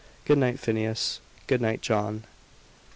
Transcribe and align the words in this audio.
"Good 0.25 0.39
night, 0.39 0.59
Phineas." 0.59 1.19
"Good 1.45 1.61
night, 1.61 1.81
John." 1.83 2.23